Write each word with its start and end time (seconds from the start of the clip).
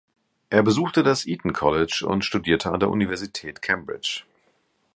Er 0.49 0.63
besuchte 0.63 1.03
das 1.03 1.27
Eton 1.27 1.53
College 1.53 2.03
und 2.07 2.25
studierte 2.25 2.71
an 2.71 2.79
der 2.79 2.89
Universität 2.89 3.61
Cambridge. 3.61 4.23